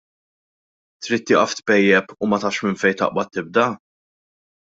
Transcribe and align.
Trid 1.03 1.23
tieqaf 1.25 1.51
tpejjep 1.59 2.07
u 2.21 2.23
ma 2.29 2.37
tafx 2.41 2.59
minn 2.63 2.81
fejn 2.81 2.97
taqbad 2.99 3.27
tibda? 3.31 3.67